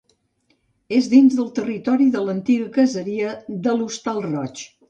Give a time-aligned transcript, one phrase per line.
[0.99, 3.37] És dins del territori de l'antiga caseria
[3.69, 4.69] de l'Hostal Roig.